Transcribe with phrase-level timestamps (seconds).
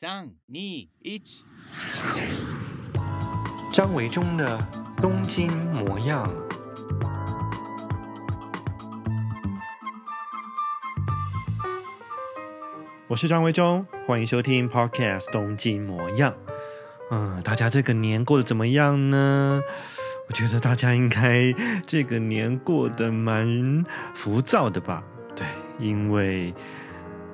[0.00, 0.88] 三、二、一，
[3.72, 4.56] 张维中的
[4.98, 6.24] 东京模样。
[13.08, 16.32] 我是张维中，欢迎收听 Podcast《东京模样》。
[17.10, 19.60] 嗯，大家这个年过得怎么样呢？
[20.28, 21.52] 我觉得大家应该
[21.84, 23.84] 这个年过得蛮
[24.14, 25.02] 浮躁的吧？
[25.34, 25.44] 对，
[25.80, 26.54] 因为。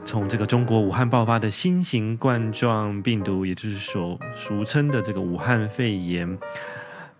[0.04, 6.38] 从这个中国武汉爆发的新型冠状病毒，也就是说俗称的这个武汉肺炎，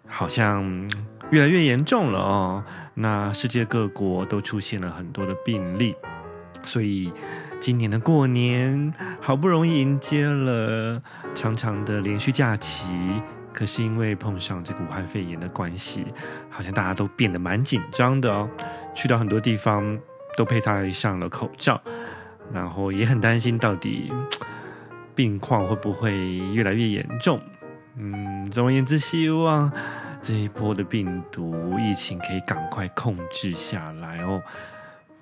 [0.07, 0.89] 好像
[1.31, 2.65] 越来越严重了哦。
[2.93, 5.97] 那世界各国都出现了很多的病例，
[6.63, 7.11] 所以
[7.59, 11.03] 今年的过年好不容易迎接了
[11.35, 12.87] 长长的连续假期，
[13.53, 16.05] 可是因为碰上这个武汉肺炎的关系，
[16.51, 18.49] 好像大家都变得蛮紧张的哦。
[18.95, 19.99] 去到很多地方
[20.37, 21.81] 都佩戴上了口罩。
[22.53, 24.13] 然后也很担心，到底
[25.15, 26.13] 病况会不会
[26.53, 27.41] 越来越严重？
[27.97, 29.71] 嗯，总而言之，希望
[30.21, 34.43] 这一波的病毒疫情可以赶快控制下来哦。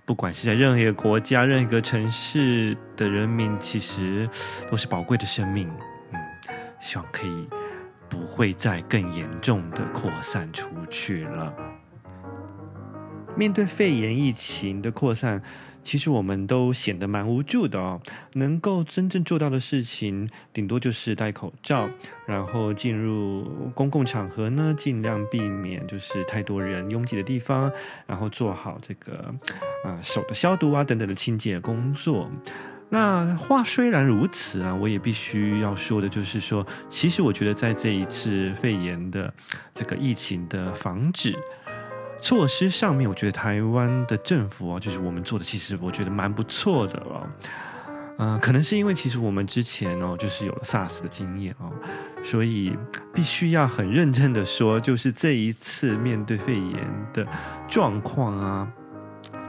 [0.05, 4.29] 不管是在任何一个国家、任何一个城市的人民，其实
[4.71, 5.71] 都是宝贵的生命。
[6.13, 6.21] 嗯，
[6.81, 7.49] 希望可以
[8.09, 11.55] 不会再更严重的扩散出去了。
[13.37, 15.43] 面对肺炎疫情的扩散。
[15.85, 18.01] 其实我们都显得蛮无助的哦，
[18.35, 21.91] 能够真正做到的事情，顶多就是戴口罩，
[22.25, 27.69] 然后进入公共场合呢，尽量避免就是太多人拥挤的地方，
[28.07, 29.35] 然后做好这个
[29.85, 32.31] 啊、手的消毒啊等等的清洁工作。
[32.91, 39.35] 那话虽然如此啊，我也必须要说的就是说，其实我觉得在这一次肺炎的
[39.75, 41.37] 这个疫情的防止。
[42.23, 47.27] 措施上面，我觉得台湾的政府啊，就是我们做的，其实我觉得蛮不错的哦。
[48.17, 51.73] 呃，可能是因为其实我们之前哦，就是有了 SARS 的经验哦，
[52.23, 52.77] 所以
[53.13, 57.27] 必须要很认真的说，就是这一次面对肺炎的
[57.67, 58.69] 状况啊，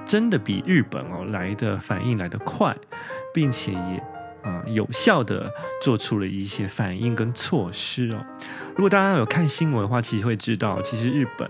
[0.08, 2.76] 真的比日本哦来的反应来得快，
[3.32, 4.04] 并且也
[4.42, 5.50] 啊、有效的
[5.82, 8.26] 做出了一些反应跟措施哦。
[8.76, 11.50] 如果大家有看新闻的话，其实会知道，其实日本。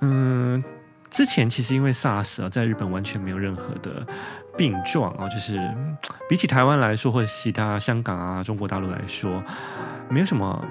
[0.00, 0.62] 嗯，
[1.10, 4.06] 之前其实因为 SARS 啊，在日本完全没有任何的
[4.56, 5.58] 病状啊，就是
[6.28, 9.42] 比起台湾来说，或者其他香港啊、中国大陆来说，
[10.08, 10.64] 没有什么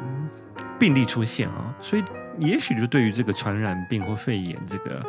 [0.80, 2.04] 病例出现啊，所以
[2.40, 5.06] 也许就对于这个传染病或肺炎这个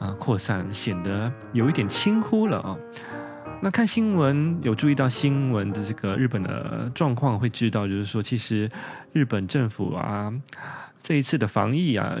[0.00, 2.76] 啊扩散显得有一点轻忽了啊。
[3.60, 8.68] 那看新闻有注意到新闻的这个日本的状况，会知道就是说，其实
[9.12, 10.32] 日本政府啊。
[11.02, 12.16] 这一次的防疫啊，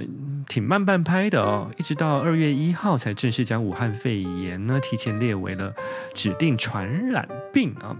[0.48, 5.72] 挺慢半拍的哦，一直到二月一号才正式将武汉肺炎呢提前列为了
[6.14, 7.96] 指定传染病啊。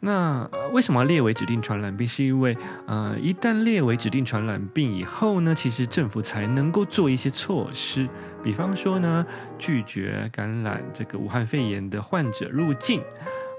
[0.00, 2.06] 那为什么要列为指定传染病？
[2.06, 2.56] 是因为
[2.86, 8.08] 呃，一旦列为指定传染病以后呢，其实政府才能够做一些措施，
[8.44, 9.26] 比方说呢，
[9.58, 13.02] 拒绝感染这个武汉肺炎的患者入境。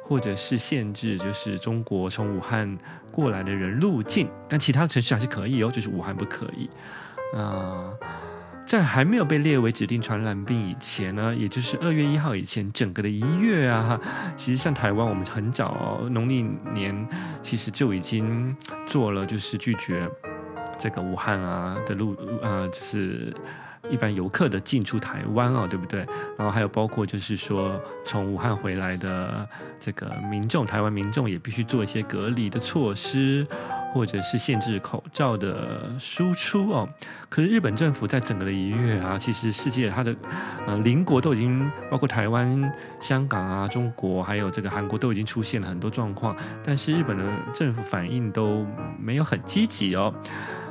[0.07, 2.77] 或者是限制，就是中国从武汉
[3.11, 6.69] 过来的人入境，但其他的城市还是可以哦，就是武汉不可以。
[7.37, 7.91] 啊、
[8.65, 13.99] 在还没有被列为指定传染病以前呢，也就是二月一号以前，整个的一月啊，
[14.37, 16.41] 其实像台湾，我们很早哦，农历
[16.73, 17.07] 年
[17.41, 20.09] 其实就已经做了，就是拒绝
[20.77, 23.33] 这个武汉啊的路，呃，就是。
[23.89, 26.05] 一般游客的进出台湾哦，对不对？
[26.37, 29.47] 然后还有包括就是说，从武汉回来的
[29.79, 33.45] 这个民众，台湾民众也必须做一些隔离的措施，
[33.93, 36.87] 或者是限制口罩的输出哦。
[37.29, 40.15] 可是日本政府在整个的一月啊，其实世界它的
[40.65, 47.23] 呃邻国都已经包括台湾、香港啊、中国还有这个韩国都已经出现了很多状况，但是日本的
[47.53, 48.65] 政府反应都
[48.99, 50.13] 没有很积极哦。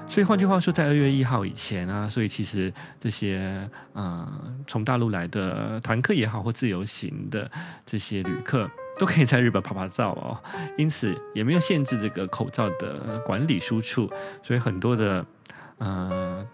[0.09, 4.27] 所以换句话说，在二月一号以前啊，所以其实这些呃
[4.67, 7.51] 从大陆来的团客也好，或自由行的
[7.85, 10.39] 这些旅客，都可以在日本拍拍照哦。
[10.79, 14.11] 因此也没有限制这个口罩的管理输出，
[14.43, 15.27] 所以很多的
[15.79, 16.47] 呃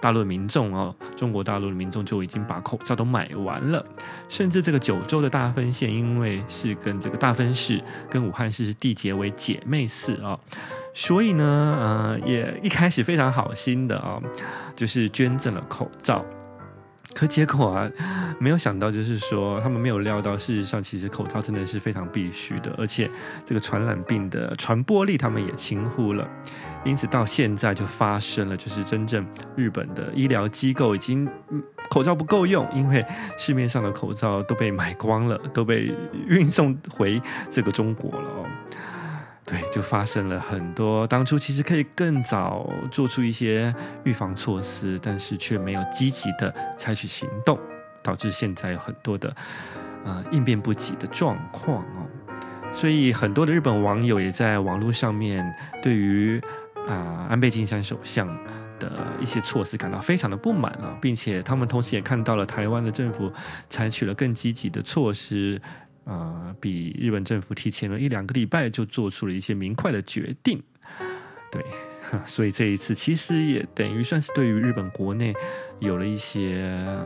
[0.00, 3.84] 大陆民众哦，中国大陆的民众就已经把口罩都买完了。
[4.28, 10.38] 甚至这个九州的大分县，因为是跟这个大分市跟武汉市是缔结为姐妹市哦。
[10.94, 14.22] 所以呢，呃，也一开始非常好心的啊、哦，
[14.76, 16.24] 就是捐赠了口罩。
[17.12, 17.90] 可结果啊，
[18.40, 23.08] 没有想到，就是说他们没有料到，事实上其实口罩真的是非常必须的，而且
[23.44, 26.28] 这个传染病的传播力他们也轻忽了。
[26.84, 29.24] 因此到现在就发生了，就是真正
[29.54, 31.28] 日本的医疗机构已经
[31.88, 33.04] 口罩不够用，因为
[33.38, 35.94] 市面上的口罩都被买光了，都被
[36.26, 38.46] 运送回这个中国了哦。
[39.46, 43.74] 对，就发生了很多当初其实可以更早做出一些
[44.04, 47.58] 预防措施，但是却没有积极的采取行动，
[48.02, 49.36] 导致现在有很多的
[50.04, 52.08] 呃应变不及的状况哦。
[52.72, 56.40] 所以很多的日本网友也在网络上面对于
[56.88, 58.26] 啊、安倍晋三首相
[58.78, 58.90] 的
[59.20, 63.32] 一些措施感到非常的不满啊，并且他们同时也看到了台湾的政府
[63.70, 65.60] 采取了更积极的措施。
[66.04, 70.62] 呃，比日本政府提前了一两个礼拜就做出了一些明快的决定，
[71.50, 71.64] 对，
[72.26, 75.34] 所以这一次其实也等于算是对于日本国内
[75.80, 76.56] 有了一些，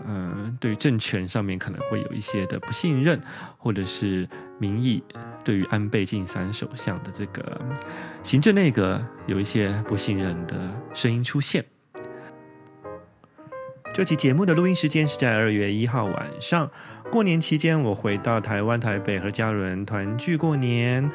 [0.07, 3.21] 嗯、对于政权上面可能会有一些的不信任，
[3.57, 4.29] 或者是
[4.59, 5.03] 民意
[5.45, 7.61] 对于安倍晋三首相的这个
[8.25, 10.57] 行政内阁有一些不信任的
[10.93, 11.65] 声音出现。
[13.99, 16.71] 这期节目的录音时间是在二月一号晚上。
[17.11, 21.11] 过年期间，我回到台湾台北和家人团聚过年。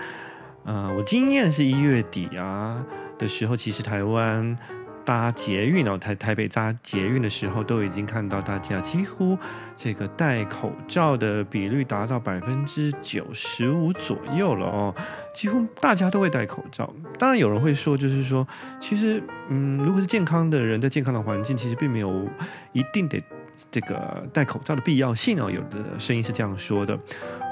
[0.65, 2.85] 呃，我经验是一月底啊
[3.17, 4.57] 的时候，其实台湾
[5.05, 9.37] 搭捷运哦，台台北搭捷运的时候，都已经看到大家几乎
[9.75, 14.95] 这个戴口罩的比率达到百分之九十五左右了哦，
[15.33, 16.93] 几乎大家都会戴口罩。
[17.17, 18.47] 当然有人会说，就是说，
[18.79, 22.27] 其实嗯，如果是健康的人在健康的环境，其实并没有
[22.71, 23.23] 一定得。
[23.69, 26.97] 这个戴口罩的必要性哦，有的声音是这样说的。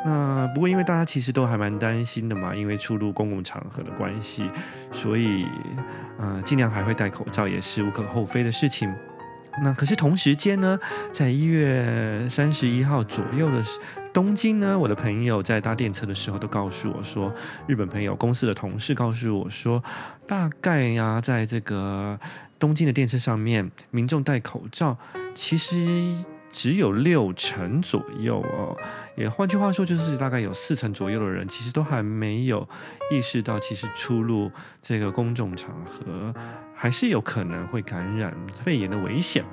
[0.03, 4.49] 那不过因为大家其实都还蛮担心的嘛，因为出入公共场合的关系，
[4.91, 5.45] 所以
[6.17, 8.93] 呃尽量还会戴口罩也是无可厚非的事情。
[9.61, 10.79] 那可是同时间呢，
[11.13, 13.61] 在一月三十一号左右的
[14.13, 17.33] 东京呢，我的朋友在搭电车的时候都告诉我说，
[17.67, 19.83] 日本朋友公司的同事告诉我说，
[20.25, 22.17] 大概呀、在这个
[22.57, 24.97] 东京的电车上面，民众戴口罩。
[25.35, 25.75] 其实
[26.51, 28.75] 只有六成左右哦，
[29.15, 32.67] 也换句话说，就是大概有四成左右的人，其实都还没有
[33.09, 34.51] 意识到，其实出入
[34.81, 36.33] 这个公众场合，
[36.75, 39.43] 还是有可能会感染肺炎的危险。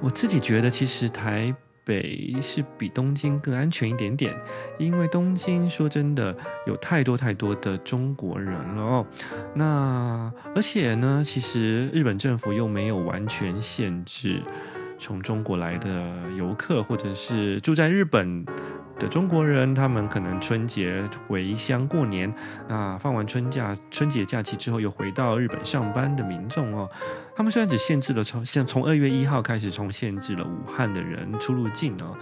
[0.00, 4.34] 我自己觉得，其实台北是比东京更安全一点点，
[4.78, 6.36] 因为东京说真的
[6.66, 9.06] 有太多太多的中国人了哦。
[9.54, 14.42] 那而且呢，其实日本政府又没有完全限制
[15.00, 18.44] 从中国来的游客，或者是住在日本
[18.98, 22.32] 的中国人，他们可能春节回乡过年，
[22.68, 26.88] 那放完春假、春节假期之后又回到日本上班的民众哦，
[27.34, 32.14] 他们虽然只限制了从像从二月一号开始，从限制了武汉的人出入境哦，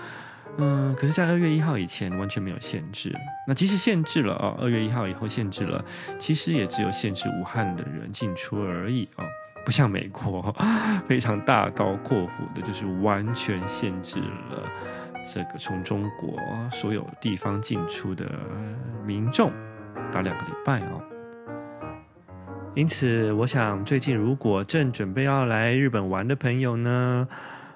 [0.58, 3.12] 嗯，可是，在二月一号以前完全没有限制。
[3.46, 5.84] 那即使限制了哦，二月一号以后限制了，
[6.18, 9.24] 其实也只有限制武汉的人进出而已哦，
[9.68, 10.56] 不像美国
[11.06, 14.62] 非常大刀阔斧的，就是完全限制了。
[15.30, 16.40] 这个从中国
[16.72, 18.24] 所有地方进出的
[19.04, 19.52] 民众，
[20.10, 21.02] 打两个礼拜哦。
[22.74, 27.28] 因此，我想最近如果正准备要来日本玩的朋友呢，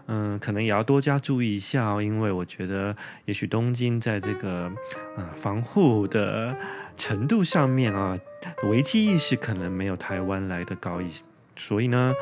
[0.06, 2.96] 嗯，可能也要多加注意一下哦，因为我觉得
[3.26, 4.72] 也许东京在这个
[5.18, 6.56] 呃防护的
[6.96, 8.18] 程度上面啊，
[8.62, 11.22] 危机意识可能没有台湾来的高一些。
[11.56, 12.14] 所以呢，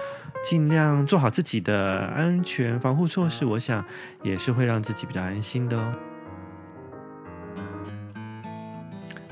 [0.44, 3.84] 尽量做好自己的安全防护措施，我想
[4.22, 5.92] 也是会让自己比较安心的哦。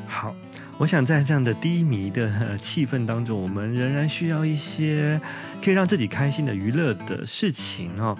[0.06, 0.34] 好，
[0.78, 5.20] 我想在这样的低迷的气氛当中，我们仍然需要一些
[5.62, 8.16] 可以让自己开心的娱乐的事情哦，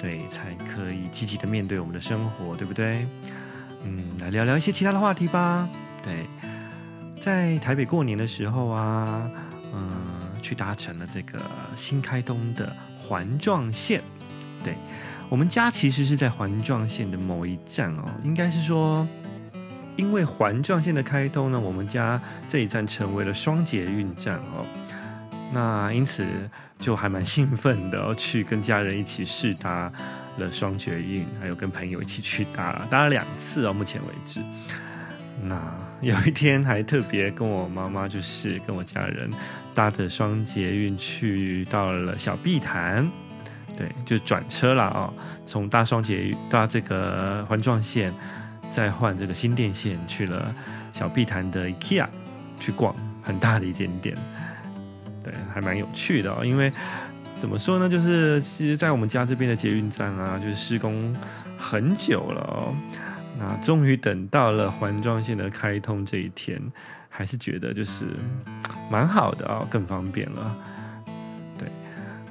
[0.00, 3.06] 对，才可以积极的面对我们的生活，对不对？
[3.84, 5.68] 嗯，来聊聊一些其他的话题吧。
[6.02, 6.26] 对，
[7.20, 9.30] 在台北过年的时候啊，
[9.72, 10.05] 嗯。
[10.46, 11.40] 去搭乘了这个
[11.74, 14.00] 新开通的环状线，
[14.62, 14.76] 对，
[15.28, 19.04] 我们家其实是在环状线的某一站哦，应该是说，
[19.96, 24.64] 因为环状线的开通呢，我们家这一站成为了双捷运站哦，
[25.52, 26.24] 那因此
[26.78, 29.92] 就还蛮兴奋的哦，去跟家人一起试搭
[30.38, 34.40] 了双捷运，还有跟朋友一起去搭，搭了两次哦，目前为止。
[35.42, 35.60] 那
[36.00, 39.30] 有一天还特别跟我妈妈，就是跟我家人
[39.74, 43.06] 搭的双捷运去到了小碧潭，
[43.76, 45.14] 对，就转车了啊、哦，
[45.46, 48.12] 从搭双捷运搭这个环状线，
[48.70, 50.54] 再换这个新电线去了
[50.92, 52.06] 小碧潭的 IKEA
[52.58, 54.16] 去逛，很大的一间店，
[55.22, 56.44] 对，还蛮有趣的哦。
[56.44, 56.72] 因为
[57.38, 61.14] 怎么说呢，就是其实，在我们家这边的捷运站啊，就是施工
[61.58, 62.74] 很久了哦。
[63.38, 66.60] 那终于等到了环状线的开通这一天，
[67.08, 68.06] 还是觉得就是
[68.90, 70.56] 蛮好的哦，更方便了。
[71.58, 71.68] 对，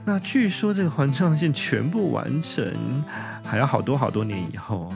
[0.04, 3.04] 那据说这个环状线全部完成
[3.44, 4.92] 还要好多好多年以后，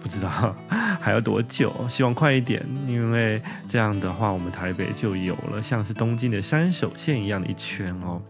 [0.00, 0.54] 不知道
[1.00, 1.74] 还要多久？
[1.88, 8.22] 希望快一点，因为这样的话，我们台北就有了像是东京的山手线一样的一圈哦。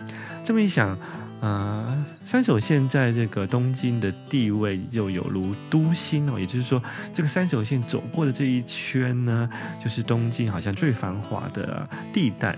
[0.43, 0.99] 这么一想，
[1.45, 6.83] 呃，三手线在这个东京的地位又有如都心哦，也就是说，
[7.13, 9.47] 这个三手线走过的这一圈呢，
[9.79, 12.57] 就是东京好像最繁华的地带。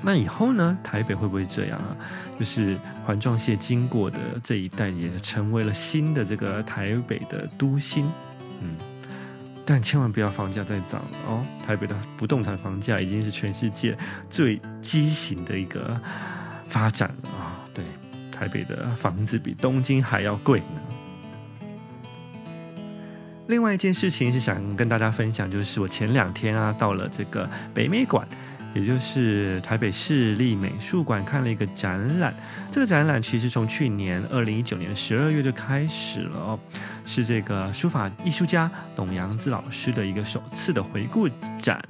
[0.00, 1.96] 那以后呢，台北会不会这样啊？
[2.38, 8.08] 就是环状线经过的这一带，也成为了新的这个台北的都心。
[8.60, 8.76] 嗯，
[9.66, 11.44] 但千万不要房价再涨了哦！
[11.66, 13.98] 台北的不动产房价已经是全世界
[14.30, 16.00] 最畸形的一个
[16.68, 17.43] 发展了啊！
[18.34, 20.80] 台北的房子比东京还要贵呢。
[23.46, 28.26] 另外一件事情是想跟大家分享，就是我前两天啊，到了这个北美馆。
[28.74, 32.34] 也就是台北市立美术馆看了一个展览，
[32.72, 36.58] 这个展览其实从去年二零一九年十二月就开始了哦，
[37.06, 41.80] 是这个书法艺术家董阳孜老师的一个首次的回顾展，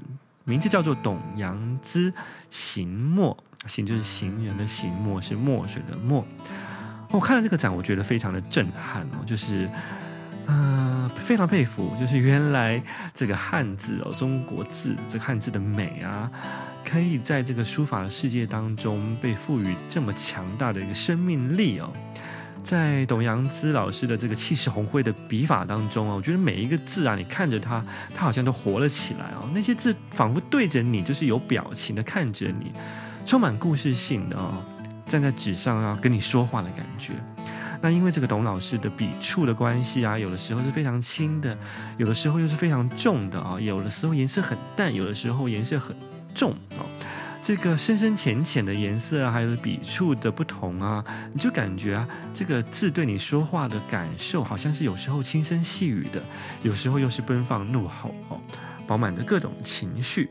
[0.44, 2.12] 名字叫做董阳孜
[2.50, 3.34] 行墨，
[3.66, 6.26] 行就是行人的行，墨是墨水的墨。
[7.10, 9.68] 我看了这个展，我觉得非常的震撼哦，就是。
[10.46, 12.82] 嗯、呃，非常佩服，就是原来
[13.14, 16.30] 这个汉字哦，中国字这个汉字的美啊，
[16.84, 21.90] 可以在这个书法的世界当中被赋予这么强大的一个生命力哦。
[22.62, 27.82] 在董阳孜老师的这个气势宏辉的笔法当中啊，我觉得每一个字啊，你看着它，
[28.14, 29.48] 它好像都活了起来哦。
[29.54, 32.70] 那些字仿佛对着你，就是有表情的看着你，
[33.24, 34.62] 充满故事性的哦，
[35.06, 37.12] 站在纸上要跟你说话的感觉。
[37.80, 41.56] 那因为这个董老师的笔触的关系啊，有的时候是非常轻的，
[41.96, 45.94] 有的时候又是非常重的啊，有的时候颜色很淡，有的时候颜色很
[46.34, 46.80] 重啊。
[47.42, 51.04] 这个深深浅浅的颜色，还有笔触的不同啊，
[51.34, 56.22] 你就感觉啊，这个字对你说话的感受，好像是有时候轻声细语的，
[56.62, 58.40] 有时候又是奔放怒吼哦，
[58.86, 60.30] 饱满的各种情绪。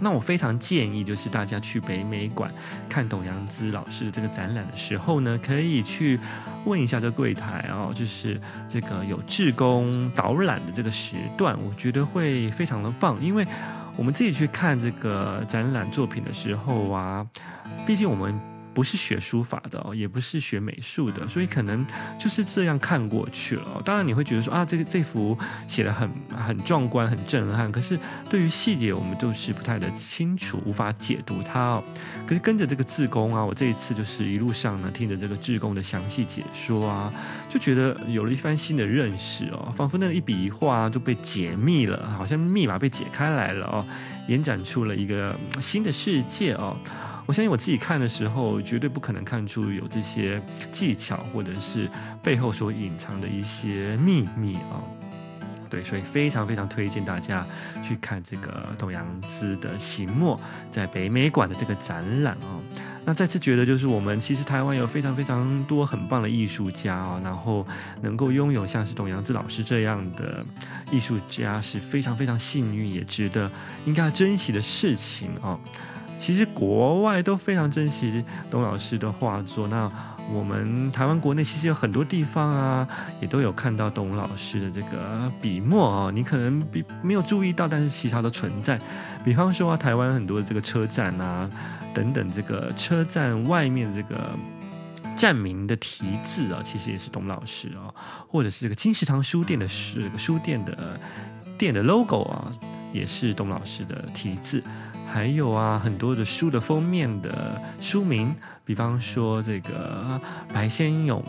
[0.00, 2.52] 那我非常建议，就是大家去北美馆
[2.88, 6.18] 看董阳孜老师的这个展览的时候呢，可以去
[6.64, 13.46] 问一下这柜台哦，就是这个有志工导览的这个时段，我觉得会非常的棒，因为
[13.96, 17.26] 我们自己去看这个展览作品的时候啊，
[17.86, 18.38] 毕竟我们。
[18.76, 21.82] 不是学书法的哦，也不是学美术的，所以可能
[22.18, 23.80] 就是这样看过去了。
[23.82, 25.34] 当然你会觉得说啊，这个这幅
[25.66, 26.06] 写的很
[26.36, 31.84] 很壮观、很震撼，可是对于细节我们都是不太的清楚，无法解读它哦。
[32.26, 37.10] 可是跟着这个志工啊，我这一次就是一路上呢，听着这个志工的详细解说啊，
[37.48, 43.86] 就觉得有了一番新的认识哦，仿佛那个一笔一画都被解密了，好像密码被解开来了哦，
[44.28, 46.76] 延展出了一个新的世界哦。
[47.26, 50.40] 我相信我自己看的时候，绝对不可能看出有这些
[50.70, 51.90] 技巧，或者是
[52.22, 54.78] 背后所隐藏的一些秘密啊。
[55.68, 57.44] 对，所以非常非常推荐大家
[57.82, 60.40] 去看这个董阳孜的行墨
[60.70, 62.62] 在北美馆的这个展览哦。
[63.04, 67.66] 那再次觉得，就是我们其实台湾有非常非常多很棒的艺术家啊，然后
[68.00, 70.46] 能够拥有像是董阳孜老师这样的
[70.92, 73.50] 艺术家，是非常非常幸运，也值得
[73.84, 75.58] 应该要珍惜的事情哦。
[76.18, 79.90] 其实国外都非常珍惜董老师的画作，那
[80.32, 82.88] 我们台湾国内其实有很多地方啊，
[83.20, 88.80] 也都有看到董老师的这个笔墨啊，你可能比没有注意到，但是其他都存在。
[89.24, 91.48] 比方说啊，台湾很多的这个车站啊，
[91.94, 94.16] 等等，这个车站外面这个
[95.16, 97.94] 站名的题字啊，其实也是董老师啊，
[98.26, 100.98] 或者是这个金石堂书店的书书店的
[101.56, 102.50] 店的 logo 啊，
[102.92, 104.60] 也是董老师的题字。
[105.16, 110.20] 还有啊，很多的书的封面的书名，比方说这个
[110.52, 111.24] 白先勇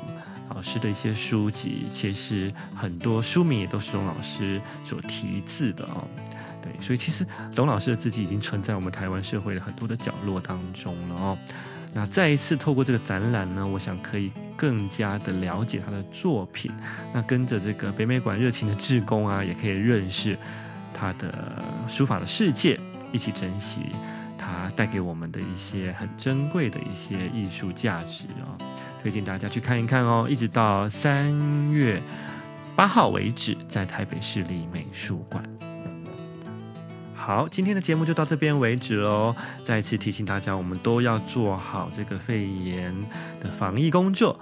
[0.53, 6.06] 老师的一些书籍，其实很多书名也都是董老师所题字的哦。
[6.62, 7.25] 对，所以其实
[7.56, 11.38] 董老师的字迹已经存在我们台湾社会的很多的角落当中了哦。
[11.94, 16.70] 那再一次透过这个展览呢，我想可以更加的了解他的作品。
[17.13, 20.38] 那跟着这个北美馆热情的志工啊，也可以认识
[20.94, 22.77] 他的书法的世界。
[23.11, 23.81] 一起珍惜
[24.37, 28.57] 它带给我们的一些很珍贵的一些艺术价值哦，
[29.01, 32.01] 推荐大家去看一看哦，一直到三月
[32.75, 35.43] 八号为止，在台北市立美术馆。
[37.15, 39.35] 好，今天的节目就到这边为止喽。
[39.61, 42.93] 再次提醒大家，我们都要做好这个肺炎
[43.41, 44.39] 的防疫工作。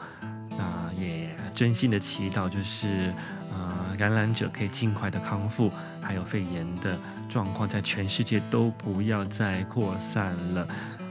[0.49, 3.11] 那也真心的祈祷，就是
[3.51, 5.71] 嗯，感染者可以尽快的康复。
[6.01, 6.95] 还有肺炎的
[7.27, 10.61] 状况，在全世界都不要再扩散了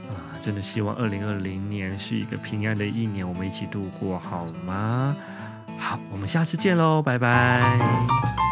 [0.07, 0.39] 啊！
[0.39, 5.13] 真的希望二零二零年是一个平安的一年，我们一起度过好吗？
[5.77, 8.44] 好，我们下次见喽，拜拜。